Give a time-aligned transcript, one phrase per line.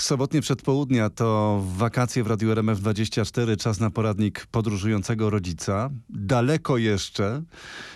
[0.00, 5.90] Sobotnie przedpołudnia to wakacje w Radiu RMF24, czas na poradnik podróżującego rodzica.
[6.08, 7.42] Daleko jeszcze.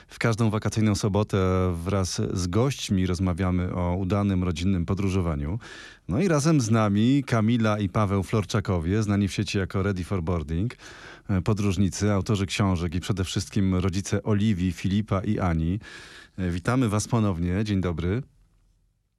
[0.08, 1.38] W każdą wakacyjną sobotę
[1.74, 5.58] wraz z gośćmi rozmawiamy o udanym rodzinnym podróżowaniu.
[6.08, 10.22] No i razem z nami Kamila i Paweł Florczakowie, znani w sieci jako Ready for
[10.22, 10.76] Boarding.
[11.44, 15.80] Podróżnicy, autorzy książek i przede wszystkim rodzice Oliwii, Filipa i Ani.
[16.38, 17.64] Witamy Was ponownie.
[17.64, 18.22] Dzień dobry.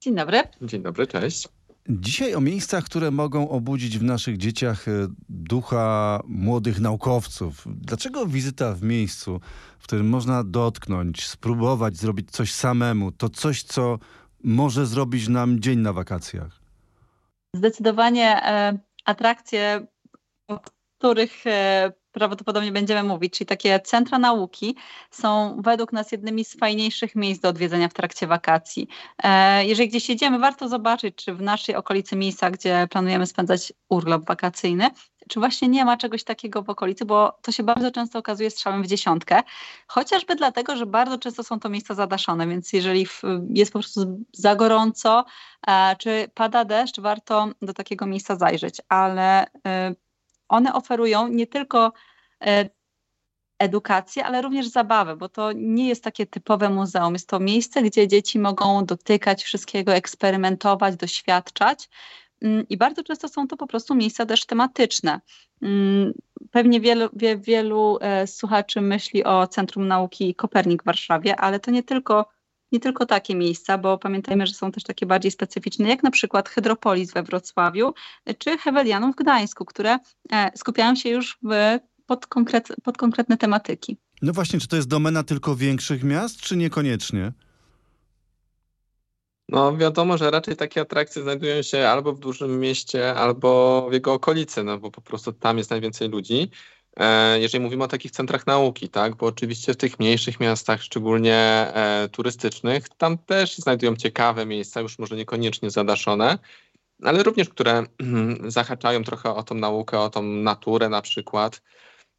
[0.00, 0.42] Dzień dobry.
[0.62, 1.55] Dzień dobry, cześć.
[1.88, 4.92] Dzisiaj o miejscach, które mogą obudzić w naszych dzieciach e,
[5.28, 7.64] ducha młodych naukowców.
[7.66, 9.40] Dlaczego wizyta w miejscu,
[9.78, 13.98] w którym można dotknąć, spróbować zrobić coś samemu, to coś, co
[14.44, 16.60] może zrobić nam dzień na wakacjach?
[17.54, 19.86] Zdecydowanie e, atrakcje,
[20.98, 24.76] których e, prawdopodobnie będziemy mówić, czyli takie centra nauki,
[25.10, 28.88] są według nas jednymi z fajniejszych miejsc do odwiedzenia w trakcie wakacji.
[29.22, 34.26] E, jeżeli gdzieś jedziemy, warto zobaczyć, czy w naszej okolicy miejsca, gdzie planujemy spędzać urlop
[34.26, 34.90] wakacyjny,
[35.28, 38.82] czy właśnie nie ma czegoś takiego w okolicy, bo to się bardzo często okazuje strzałem
[38.82, 39.42] w dziesiątkę,
[39.86, 43.06] chociażby dlatego, że bardzo często są to miejsca zadaszone, więc jeżeli
[43.50, 45.24] jest po prostu za gorąco,
[45.66, 49.94] e, czy pada deszcz, warto do takiego miejsca zajrzeć, ale e,
[50.48, 51.92] one oferują nie tylko
[52.44, 52.68] e,
[53.58, 57.12] edukację, ale również zabawę, bo to nie jest takie typowe muzeum.
[57.12, 61.88] Jest to miejsce, gdzie dzieci mogą dotykać wszystkiego, eksperymentować, doświadczać.
[62.42, 65.20] Mm, I bardzo często są to po prostu miejsca też tematyczne.
[65.62, 66.12] Mm,
[66.50, 71.70] pewnie wielu, wie, wielu e, słuchaczy myśli o Centrum Nauki Kopernik w Warszawie, ale to
[71.70, 72.35] nie tylko
[72.76, 76.48] nie tylko takie miejsca, bo pamiętajmy, że są też takie bardziej specyficzne, jak na przykład
[76.48, 77.94] Hydropolis we Wrocławiu
[78.38, 79.98] czy Hewelianum w Gdańsku, które
[80.32, 83.96] e, skupiają się już w, pod, konkret, pod konkretne tematyki.
[84.22, 87.32] No właśnie, czy to jest domena tylko większych miast, czy niekoniecznie?
[89.48, 94.12] No wiadomo, że raczej takie atrakcje znajdują się albo w dużym mieście, albo w jego
[94.12, 96.50] okolicy, no bo po prostu tam jest najwięcej ludzi.
[96.96, 101.34] E, jeżeli mówimy o takich centrach nauki, tak, bo oczywiście w tych mniejszych miastach, szczególnie
[101.34, 106.38] e, turystycznych, tam też znajdują ciekawe miejsca, już może niekoniecznie zadaszone,
[107.02, 107.84] ale również które
[108.46, 111.62] zahaczają trochę o tą naukę, o tą naturę na przykład.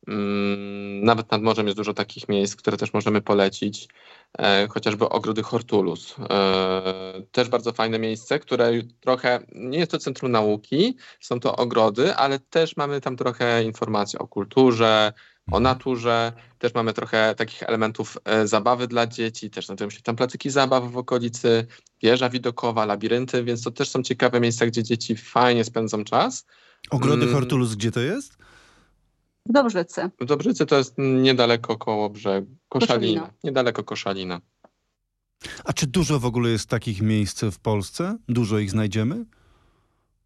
[0.08, 3.88] Mm, nawet nad morzem jest dużo takich miejsc, które też możemy polecić,
[4.38, 6.16] e, chociażby ogrody Hortulus.
[6.30, 12.16] E, też bardzo fajne miejsce, które trochę, nie jest to centrum nauki, są to ogrody,
[12.16, 15.14] ale też mamy tam trochę informacji o kulturze,
[15.52, 15.64] o mhm.
[15.64, 20.50] naturze, też mamy trochę takich elementów e, zabawy dla dzieci, też znajdują się tam placyki
[20.50, 21.68] zabaw w okolicy,
[22.04, 26.46] wieża widokowa, labirynty, więc to też są ciekawe miejsca, gdzie dzieci fajnie spędzą czas.
[26.90, 27.36] Ogrody mm.
[27.36, 28.38] Hortulus, gdzie to jest?
[29.50, 30.10] W Dobrzycy.
[30.20, 32.48] W Dobrzycy to jest niedaleko koło brzegu.
[32.70, 33.22] Koszalina.
[33.22, 33.34] Koszalina.
[33.44, 34.42] Niedaleko Koszalina.
[35.66, 38.18] A czy dużo w ogóle jest takich miejsc w Polsce?
[38.28, 39.26] Dużo ich znajdziemy?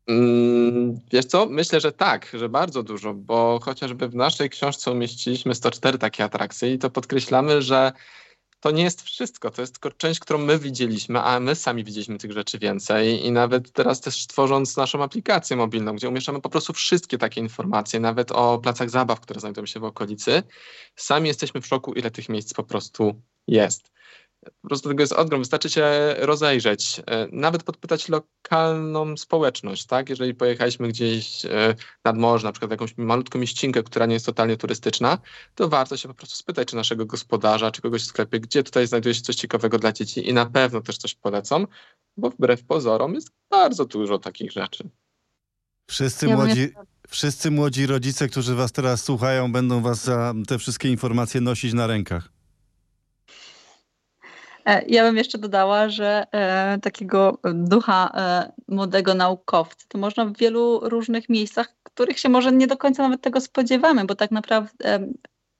[0.08, 1.46] Mm, wiesz co?
[1.46, 6.74] Myślę, że tak, że bardzo dużo, bo chociażby w naszej książce umieściliśmy 104 takie atrakcje
[6.74, 7.92] i to podkreślamy, że
[8.62, 12.18] to nie jest wszystko, to jest tylko część, którą my widzieliśmy, a my sami widzieliśmy
[12.18, 16.74] tych rzeczy więcej i nawet teraz też tworząc naszą aplikację mobilną, gdzie umieszczamy po prostu
[16.74, 20.44] wszystkie takie informacje, nawet o placach zabaw, które znajdują się w okolicy,
[20.96, 23.92] sami jesteśmy w szoku, ile tych miejsc po prostu jest.
[24.62, 25.42] Po prostu tego jest odgrom.
[25.42, 30.10] Wystarczy się rozejrzeć, e, nawet podpytać lokalną społeczność, tak?
[30.10, 31.76] Jeżeli pojechaliśmy gdzieś e,
[32.06, 35.18] nad morze, na przykład w jakąś malutką mieścinkę, która nie jest totalnie turystyczna,
[35.56, 38.88] to warto się po prostu spytać, czy naszego gospodarza, czy kogoś w sklepie, gdzie tutaj
[38.88, 41.68] znajduje się coś ciekawego dla dzieci i na pewno też coś polecą,
[42.18, 44.90] bo wbrew pozorom jest bardzo dużo takich rzeczy.
[45.88, 46.70] Wszyscy ja młodzi,
[47.08, 51.88] wszyscy młodzi rodzice, którzy was teraz słuchają, będą was za te wszystkie informacje nosić na
[51.88, 52.41] rękach.
[54.66, 60.38] E, ja bym jeszcze dodała, że e, takiego ducha e, młodego naukowca to można w
[60.38, 65.12] wielu różnych miejscach, których się może nie do końca nawet tego spodziewamy, bo tak naprawdę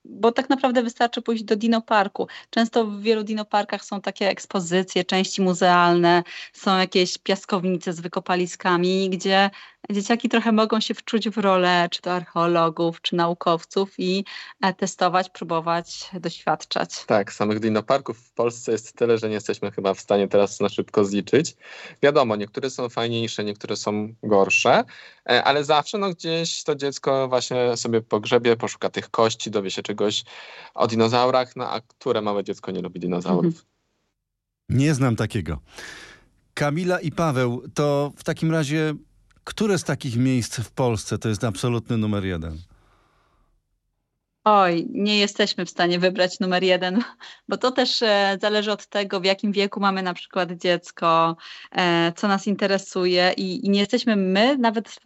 [0.04, 2.28] bo tak naprawdę wystarczy pójść do dinoparku.
[2.50, 9.50] Często w wielu dinoparkach są takie ekspozycje, części muzealne, są jakieś piaskownice z wykopaliskami, gdzie
[9.92, 14.24] dzieciaki trochę mogą się wczuć w rolę czy to archeologów, czy naukowców i
[14.60, 17.04] e, testować, próbować, doświadczać.
[17.04, 20.68] Tak, samych dinoparków w Polsce jest tyle, że nie jesteśmy chyba w stanie teraz na
[20.68, 21.56] szybko zliczyć.
[22.02, 24.84] Wiadomo, niektóre są fajniejsze, niektóre są gorsze,
[25.30, 29.82] e, ale zawsze no, gdzieś to dziecko właśnie sobie pogrzebie, poszuka tych kości, dowie się
[29.82, 30.24] czegoś
[30.74, 33.44] o dinozaurach, no a które małe dziecko nie lubi dinozaurów?
[33.44, 33.64] Mhm.
[34.68, 35.58] Nie znam takiego.
[36.54, 38.94] Kamila i Paweł, to w takim razie
[39.44, 42.58] które z takich miejsc w Polsce to jest absolutny numer jeden?
[44.44, 47.04] Oj, nie jesteśmy w stanie wybrać numer jeden,
[47.48, 51.36] bo to też e, zależy od tego, w jakim wieku mamy na przykład dziecko,
[51.72, 55.00] e, co nas interesuje i, i nie jesteśmy my nawet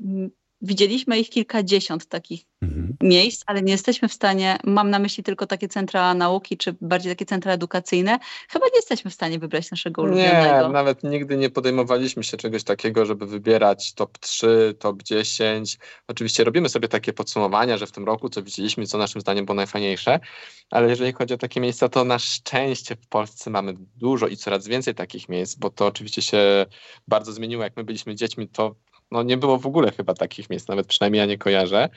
[0.60, 2.96] Widzieliśmy ich kilkadziesiąt takich mhm.
[3.02, 7.12] miejsc, ale nie jesteśmy w stanie, mam na myśli tylko takie centra nauki, czy bardziej
[7.12, 8.18] takie centra edukacyjne,
[8.48, 10.66] chyba nie jesteśmy w stanie wybrać naszego ulubionego.
[10.66, 15.78] Nie, nawet nigdy nie podejmowaliśmy się czegoś takiego, żeby wybierać top 3, top 10.
[16.08, 19.56] Oczywiście robimy sobie takie podsumowania, że w tym roku co widzieliśmy, co naszym zdaniem było
[19.56, 20.20] najfajniejsze,
[20.70, 24.66] ale jeżeli chodzi o takie miejsca, to na szczęście w Polsce mamy dużo i coraz
[24.66, 26.66] więcej takich miejsc, bo to oczywiście się
[27.08, 27.62] bardzo zmieniło.
[27.62, 28.74] Jak my byliśmy dziećmi, to
[29.10, 31.88] no nie było w ogóle chyba takich miejsc, nawet przynajmniej ja nie kojarzę,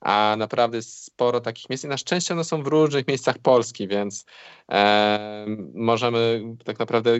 [0.00, 4.24] a naprawdę sporo takich miejsc i na szczęście one są w różnych miejscach Polski, więc
[4.72, 7.10] e, możemy tak naprawdę,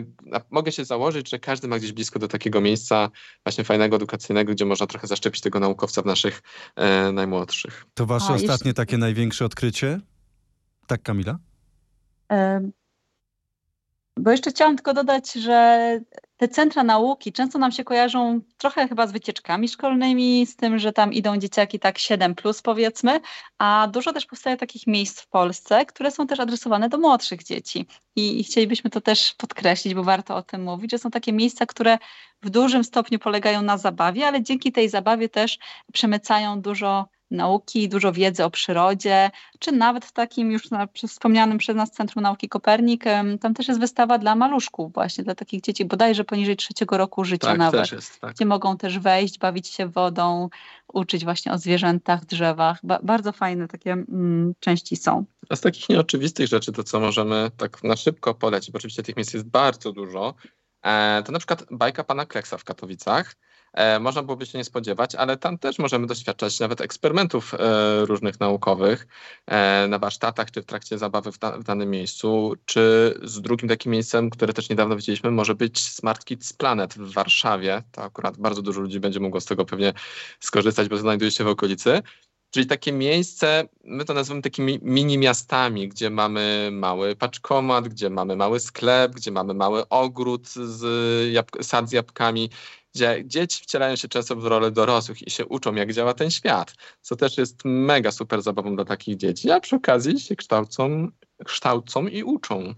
[0.51, 3.09] mogę się założyć, że każdy ma gdzieś blisko do takiego miejsca
[3.45, 6.41] właśnie fajnego, edukacyjnego, gdzie można trochę zaszczepić tego naukowca w naszych
[6.75, 7.85] e, najmłodszych.
[7.93, 8.73] To wasze a, ostatnie jeszcze...
[8.73, 9.99] takie największe odkrycie?
[10.87, 11.37] Tak, Kamila?
[14.17, 15.99] Bo jeszcze chciałam tylko dodać, że
[16.43, 20.93] te centra nauki często nam się kojarzą trochę chyba z wycieczkami szkolnymi, z tym, że
[20.93, 23.19] tam idą dzieciaki tak 7 plus powiedzmy,
[23.57, 27.87] a dużo też powstaje takich miejsc w Polsce, które są też adresowane do młodszych dzieci.
[28.15, 31.65] I, I chcielibyśmy to też podkreślić, bo warto o tym mówić, że są takie miejsca,
[31.65, 31.97] które
[32.41, 35.59] w dużym stopniu polegają na zabawie, ale dzięki tej zabawie też
[35.93, 41.75] przemycają dużo nauki, dużo wiedzy o przyrodzie, czy nawet w takim już na, wspomnianym przez
[41.75, 43.03] nas Centrum Nauki Kopernik,
[43.41, 47.47] tam też jest wystawa dla maluszków właśnie, dla takich dzieci bodajże poniżej trzeciego roku życia
[47.47, 48.33] tak, nawet, jest, tak.
[48.33, 50.49] gdzie mogą też wejść, bawić się wodą,
[50.93, 52.79] uczyć właśnie o zwierzętach, drzewach.
[52.83, 55.25] Ba bardzo fajne takie mm, części są.
[55.49, 59.15] A z takich nieoczywistych rzeczy, to co możemy tak na szybko polecić, bo oczywiście tych
[59.15, 60.33] miejsc jest bardzo dużo,
[60.83, 63.35] e, to na przykład bajka pana Kleksa w Katowicach,
[63.99, 69.07] można byłoby się nie spodziewać, ale tam też możemy doświadczać nawet eksperymentów e, różnych naukowych
[69.47, 73.69] e, na warsztatach, czy w trakcie zabawy w, da, w danym miejscu, czy z drugim
[73.69, 77.83] takim miejscem, które też niedawno widzieliśmy, może być Smart Kids Planet w Warszawie.
[77.91, 79.93] To akurat bardzo dużo ludzi będzie mogło z tego pewnie
[80.39, 82.01] skorzystać, bo znajduje się w okolicy.
[82.53, 88.35] Czyli takie miejsce, my to nazywamy takimi mini miastami, gdzie mamy mały paczkomat, gdzie mamy
[88.35, 90.81] mały sklep, gdzie mamy mały ogród z
[91.33, 92.49] jabłk- sad z jabłkami
[92.95, 96.75] gdzie dzieci wcielają się często w rolę dorosłych i się uczą, jak działa ten świat,
[97.01, 101.07] co też jest mega super zabawą dla takich dzieci, a przy okazji się kształcą,
[101.45, 102.75] kształcą i uczą.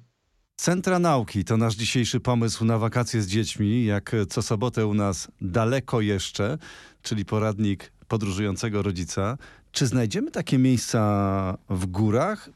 [0.55, 5.27] Centra Nauki to nasz dzisiejszy pomysł na wakacje z dziećmi, jak co sobotę u nas
[5.41, 6.57] daleko jeszcze,
[7.01, 9.37] czyli poradnik podróżującego rodzica.
[9.71, 12.49] Czy znajdziemy takie miejsca w górach?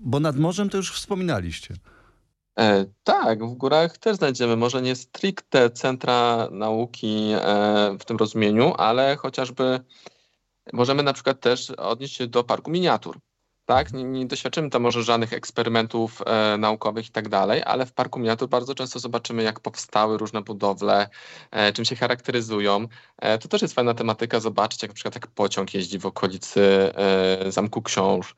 [0.00, 1.74] Bo nad morzem to już wspominaliście.
[2.58, 8.74] E, tak, w górach też znajdziemy może nie stricte centra nauki e, w tym rozumieniu,
[8.78, 9.80] ale chociażby
[10.72, 13.18] możemy na przykład też odnieść się do parku miniatur.
[13.66, 17.92] Tak, nie, nie doświadczymy tam może żadnych eksperymentów e, naukowych i tak dalej, ale w
[17.92, 21.08] parku miniatur bardzo często zobaczymy, jak powstały różne budowle,
[21.50, 22.88] e, czym się charakteryzują.
[23.18, 26.92] E, to też jest fajna tematyka, zobaczyć, jak na przykład jak pociąg jeździ w okolicy
[26.94, 28.34] e, Zamku Książ.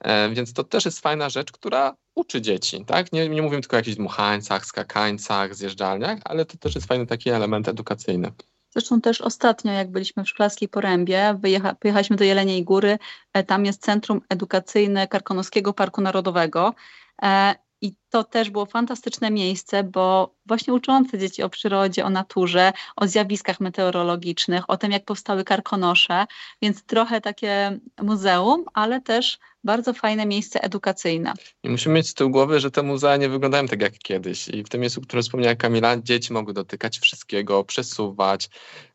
[0.00, 3.12] E, więc to też jest fajna rzecz, która uczy dzieci, tak?
[3.12, 7.30] Nie, nie mówimy tylko o jakichś dmuchańcach, skakańcach, zjeżdżalniach, ale to też jest fajny taki
[7.30, 8.32] element edukacyjny.
[8.70, 12.98] Zresztą też ostatnio, jak byliśmy w Szklarskiej Porębie, wyjecha, pojechaliśmy do Jeleniej Góry,
[13.32, 16.74] e, tam jest Centrum Edukacyjne Karkonoskiego Parku Narodowego
[17.22, 22.72] e, i to też było fantastyczne miejsce, bo właśnie uczące dzieci o przyrodzie, o naturze,
[22.96, 26.26] o zjawiskach meteorologicznych, o tym, jak powstały karkonosze,
[26.62, 31.32] więc trochę takie muzeum, ale też bardzo fajne miejsce edukacyjne.
[31.62, 34.48] I musimy mieć z tyłu głowy, że te muzea nie wyglądają tak jak kiedyś.
[34.48, 38.50] I w tym miejscu, które wspomniała Kamila, dzieci mogły dotykać wszystkiego, przesuwać,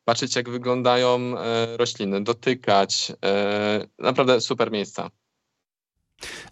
[0.06, 3.12] patrzeć jak wyglądają e, rośliny, dotykać.
[3.26, 5.10] E, naprawdę super miejsca.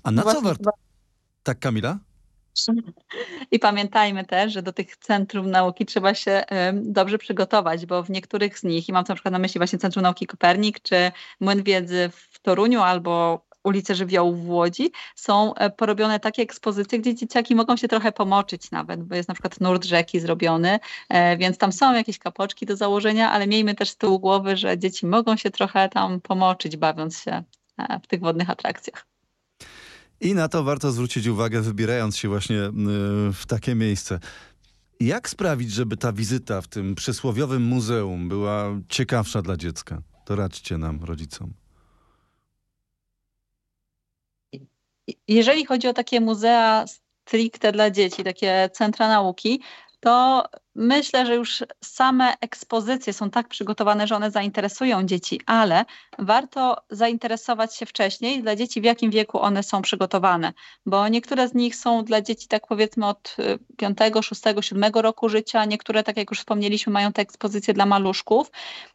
[0.03, 0.71] A na co warto...
[1.43, 1.99] Tak, Kamila?
[3.51, 6.43] I pamiętajmy też, że do tych centrum nauki trzeba się
[6.73, 10.03] dobrze przygotować, bo w niektórych z nich, i mam na przykład na myśli właśnie Centrum
[10.03, 16.19] Nauki Kopernik, czy Młyn Wiedzy w Toruniu albo ulice Żywiołów w Łodzi, są e, porobione
[16.19, 20.19] takie ekspozycje, gdzie dzieciaki mogą się trochę pomoczyć nawet, bo jest na przykład nurt rzeki
[20.19, 20.79] zrobiony,
[21.09, 24.77] e, więc tam są jakieś kapoczki do założenia, ale miejmy też z tyłu głowy, że
[24.77, 27.43] dzieci mogą się trochę tam pomoczyć, bawiąc się
[27.77, 29.10] e, w tych wodnych atrakcjach.
[30.21, 32.57] I na to warto zwrócić uwagę, wybierając się właśnie
[33.33, 34.19] w takie miejsce.
[34.99, 40.01] Jak sprawić, żeby ta wizyta w tym przysłowiowym muzeum była ciekawsza dla dziecka?
[40.25, 41.53] To radźcie nam, rodzicom.
[45.27, 46.85] Jeżeli chodzi o takie muzea
[47.25, 49.61] stricte dla dzieci, takie centra nauki,
[49.99, 50.43] to
[50.75, 55.85] myślę, że już same ekspozycje są tak przygotowane, że one zainteresują dzieci, ale
[56.19, 60.53] warto zainteresować się wcześniej dla dzieci, w jakim wieku one są przygotowane,
[60.85, 63.35] bo niektóre z nich są dla dzieci, tak powiedzmy, od
[63.77, 68.51] 5, 6, 7 roku życia, niektóre, tak jak już wspomnieliśmy, mają te ekspozycje dla maluszków,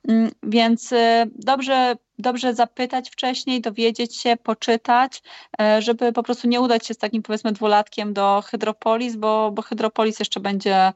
[0.08, 5.22] mm, więc y, dobrze dobrze zapytać wcześniej, dowiedzieć się, poczytać,
[5.60, 9.62] e, żeby po prostu nie udać się z takim powiedzmy dwulatkiem do Hydropolis, bo, bo
[9.62, 10.92] Hydropolis jeszcze będzie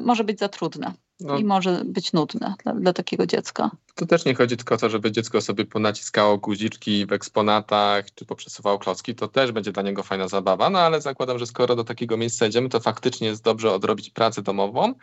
[0.00, 0.92] może być za trudne.
[1.20, 1.38] No.
[1.38, 3.70] I może być nudne dla, dla, takiego dziecka.
[3.94, 8.26] To też nie chodzi tylko o to, żeby dziecko sobie ponaciskało guziczki w eksponatach, czy
[8.26, 11.84] poprzesuwało klocki, to też będzie dla niego fajna zabawa, no ale zakładam, że skoro do
[11.84, 14.94] takiego miejsca idziemy, to faktycznie jest dobrze odrobić pracę domową,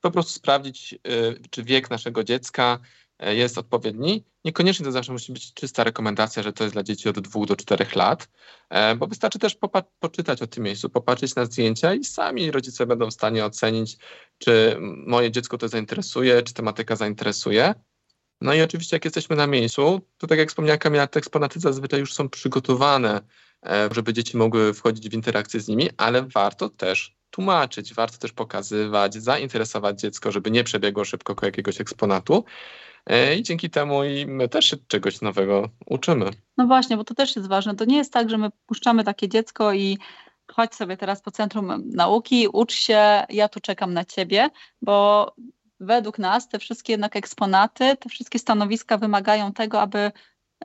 [0.00, 0.98] po prostu sprawdzić, y,
[1.50, 2.78] czy wiek naszego dziecka
[3.11, 4.24] E, jest odpowiedni.
[4.44, 7.56] Niekoniecznie to zawsze musi być czysta rekomendacja, że to jest dla dzieci od 2 do
[7.56, 8.28] 4 lat,
[8.70, 9.56] e, bo wystarczy też
[10.00, 13.96] poczytać o tym miejscu, popatrzeć na zdjęcia i sami rodzice będą w stanie ocenić,
[14.38, 14.76] czy
[15.06, 17.74] moje dziecko to zainteresuje, czy tematyka zainteresuje.
[18.40, 22.00] No i oczywiście, jak jesteśmy na miejscu, to tak jak wspomniała Kamila, te eksponaty zazwyczaj
[22.00, 23.20] już są przygotowane,
[23.66, 28.32] e, żeby dzieci mogły wchodzić w interakcję z nimi, ale warto też tłumaczyć, warto też
[28.32, 32.44] pokazywać, zainteresować dziecko, żeby nie przebiegło szybko ko jakiegoś eksponatu.
[33.06, 36.30] E, i dzięki temu i my też się czegoś nowego uczymy.
[36.56, 37.74] No właśnie, bo to też jest ważne.
[37.74, 39.98] To nie jest tak, że my puszczamy takie dziecko i
[40.52, 44.50] chodź sobie teraz po centrum nauki, ucz się, ja tu czekam na ciebie,
[44.82, 45.26] bo
[45.80, 50.12] według nas te wszystkie jednak eksponaty, te wszystkie stanowiska wymagają tego, aby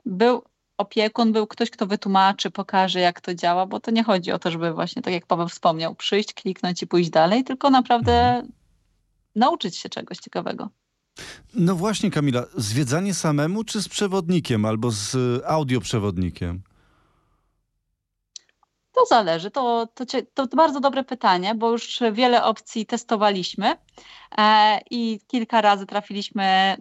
[0.06, 0.42] był
[0.78, 4.50] opiekun, był ktoś, kto wytłumaczy, pokaże, jak to działa, bo to nie chodzi o to,
[4.50, 8.52] żeby właśnie, tak jak Paweł wspomniał, przyjść, kliknąć i pójść dalej, tylko naprawdę mhm.
[9.34, 10.68] nauczyć się czegoś ciekawego.
[11.54, 16.62] No właśnie, Kamila, zwiedzanie samemu czy z przewodnikiem albo z audioprzewodnikiem?
[18.92, 19.50] To zależy.
[19.50, 23.76] To, to, to, bardzo dobre pytanie, bo już wiele opcji testowaliśmy
[24.38, 26.76] e, i kilka razy trafiliśmy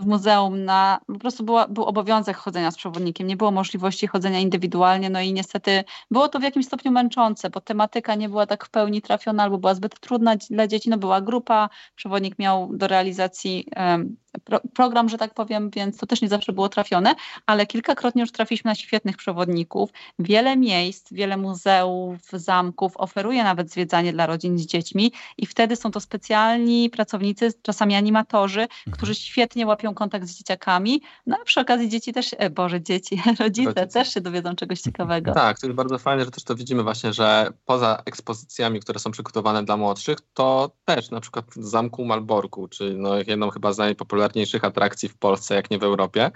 [0.00, 4.38] w muzeum na, po prostu była, był obowiązek chodzenia z przewodnikiem, nie było możliwości chodzenia
[4.38, 8.64] indywidualnie, no i niestety było to w jakimś stopniu męczące, bo tematyka nie była tak
[8.64, 12.88] w pełni trafiona albo była zbyt trudna dla dzieci, no była grupa, przewodnik miał do
[12.88, 17.14] realizacji um, pro, program, że tak powiem, więc to też nie zawsze było trafione,
[17.46, 19.90] ale kilkakrotnie już trafiliśmy na świetnych przewodników.
[20.18, 25.90] Wiele miejsc, wiele muzeów, zamków oferuje nawet zwiedzanie dla rodzin z dziećmi i wtedy są
[25.90, 28.96] to specjalni pracownicy, czasami animatorzy, mhm.
[28.96, 31.02] którzy świetnie łapią kontakt z dzieciakami.
[31.26, 34.80] No a przy okazji dzieci też, e, Boże, dzieci, rodzice, rodzice też się dowiedzą czegoś
[34.80, 35.32] ciekawego.
[35.32, 39.10] Tak, to jest bardzo fajne, że też to widzimy właśnie, że poza ekspozycjami, które są
[39.10, 43.78] przygotowane dla młodszych, to też na przykład w Zamku Malborku, czy no jedną chyba z
[43.78, 46.30] najpopularniejszych atrakcji w Polsce, jak nie w Europie.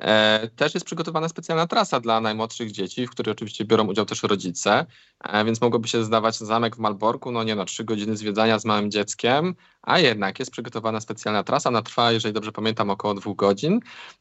[0.00, 4.22] E, też jest przygotowana specjalna trasa dla najmłodszych dzieci, w której oczywiście biorą udział też
[4.22, 4.86] rodzice,
[5.20, 8.64] e, więc mogłoby się zdawać zamek w Malborku, no nie no, trzy godziny zwiedzania z
[8.64, 13.36] małym dzieckiem, a jednak jest przygotowana specjalna trasa, ona trwa, jeżeli dobrze pamiętam, około dwóch
[13.36, 13.80] godzin.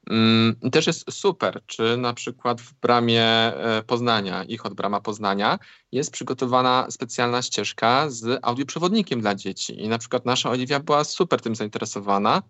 [0.09, 5.59] Mm, też jest super, czy na przykład w bramie e, Poznania, ich od brama Poznania,
[5.91, 9.81] jest przygotowana specjalna ścieżka z audioprzewodnikiem dla dzieci.
[9.83, 12.41] I na przykład nasza Oliwia była super tym zainteresowana,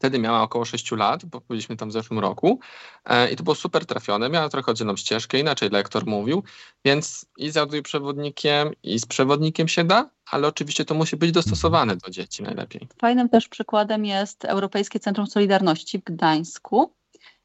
[0.00, 2.60] Wtedy miała około 6 lat, bo byliśmy tam w zeszłym roku
[3.04, 4.28] e, i to było super trafione.
[4.28, 6.42] Miała trochę oddzielną ścieżkę, inaczej lektor mówił,
[6.84, 11.96] więc i z audioprzewodnikiem, i z przewodnikiem się da, ale oczywiście to musi być dostosowane
[11.96, 12.88] do dzieci najlepiej.
[13.00, 16.94] Fajnym też przykładem jest Europejskie Centrum Solidarności w Gdańsku,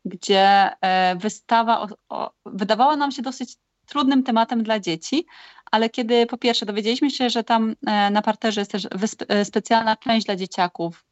[0.05, 5.25] gdzie e, wystawa o, o, wydawała nam się dosyć trudnym tematem dla dzieci,
[5.71, 8.87] ale kiedy po pierwsze dowiedzieliśmy się, że tam e, na parterze jest też
[9.43, 11.04] specjalna część dla dzieciaków,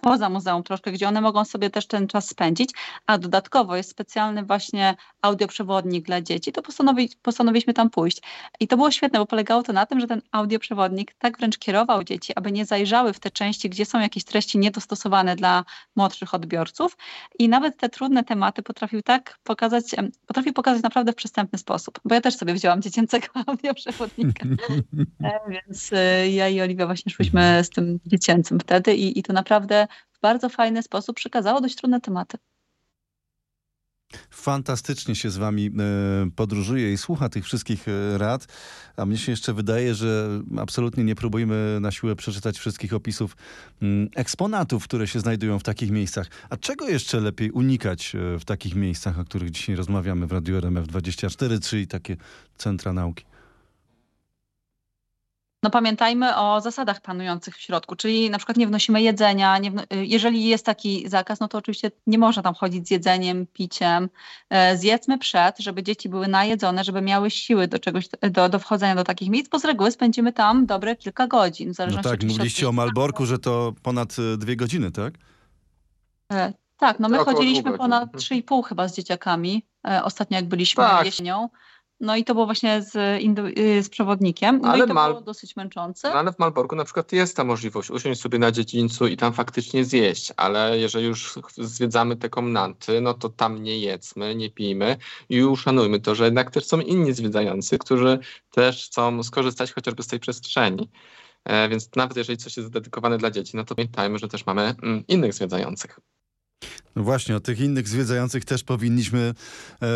[0.00, 2.70] poza muzeum troszkę, gdzie one mogą sobie też ten czas spędzić,
[3.06, 8.22] a dodatkowo jest specjalny właśnie audioprzewodnik dla dzieci, to postanowi, postanowiliśmy tam pójść.
[8.60, 12.04] I to było świetne, bo polegało to na tym, że ten audioprzewodnik tak wręcz kierował
[12.04, 15.64] dzieci, aby nie zajrzały w te części, gdzie są jakieś treści niedostosowane dla
[15.96, 16.96] młodszych odbiorców.
[17.38, 19.84] I nawet te trudne tematy potrafił tak pokazać,
[20.26, 24.46] potrafił pokazać naprawdę w przystępny sposób, bo ja też sobie wzięłam dziecięcego audioprzewodnika,
[25.24, 29.32] e, więc e, ja i Oliwia właśnie szłyśmy z tym dziecięcym wtedy i, i to
[29.32, 29.86] naprawdę
[30.20, 32.38] bardzo fajny sposób przekazało dość trudne tematy.
[34.30, 35.70] Fantastycznie się z wami e,
[36.36, 38.46] podróżuje i słucha tych wszystkich e, rad,
[38.96, 43.36] a mnie się jeszcze wydaje, że absolutnie nie próbujemy na siłę przeczytać wszystkich opisów
[43.82, 46.26] mm, eksponatów, które się znajdują w takich miejscach.
[46.50, 50.60] A czego jeszcze lepiej unikać e, w takich miejscach, o których dzisiaj rozmawiamy w Radiu
[50.60, 52.16] RMF24, czyli takie
[52.56, 53.29] centra nauki?
[55.62, 59.82] No pamiętajmy o zasadach panujących w środku, czyli na przykład nie wnosimy jedzenia, nie wno,
[59.90, 64.08] jeżeli jest taki zakaz, no to oczywiście nie można tam chodzić z jedzeniem, piciem.
[64.50, 68.94] E, zjedzmy przed, żeby dzieci były najedzone, żeby miały siły do czegoś, do, do wchodzenia
[68.94, 71.74] do takich miejsc, bo z reguły spędzimy tam dobre kilka godzin.
[71.74, 75.14] W no tak, mówiliście o Malborku, że to ponad e, dwie godziny, tak?
[76.32, 81.06] E, tak, no my chodziliśmy ponad 3,5 chyba z dzieciakami, e, ostatnio jak byliśmy tak.
[81.06, 81.48] jesienią.
[82.00, 82.96] No i to było właśnie z,
[83.58, 84.60] y, z przewodnikiem.
[84.62, 85.10] No ale i to Mal...
[85.10, 86.10] było dosyć męczące.
[86.10, 89.32] No ale w Malborku na przykład jest ta możliwość usiąść sobie na dziedzińcu i tam
[89.32, 94.96] faktycznie zjeść, ale jeżeli już zwiedzamy te komnaty, no to tam nie jedzmy, nie pijmy
[95.28, 98.18] i uszanujmy to, że jednak też są inni zwiedzający, którzy
[98.50, 100.90] też chcą skorzystać chociażby z tej przestrzeni.
[101.44, 104.74] E, więc nawet jeżeli coś jest dedykowane dla dzieci, no to pamiętajmy, że też mamy
[104.82, 106.00] mm, innych zwiedzających.
[106.96, 109.34] No właśnie, o tych innych zwiedzających też powinniśmy
[109.82, 109.86] e,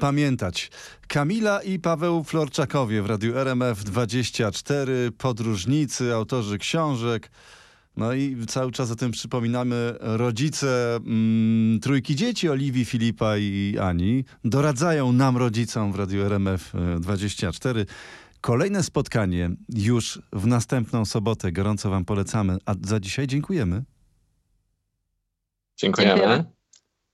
[0.00, 0.70] pamiętać.
[1.08, 7.30] Kamila i Paweł Florczakowie w Radiu RMF24, podróżnicy, autorzy książek.
[7.96, 9.94] No i cały czas o tym przypominamy.
[10.00, 17.86] Rodzice mm, trójki dzieci, Oliwii, Filipa i Ani, doradzają nam, rodzicom w Radiu RMF24.
[18.40, 21.52] Kolejne spotkanie już w następną sobotę.
[21.52, 22.58] Gorąco Wam polecamy.
[22.66, 23.82] A za dzisiaj dziękujemy.
[25.80, 26.14] Dziękujemy.
[26.14, 26.59] Dziękujemy.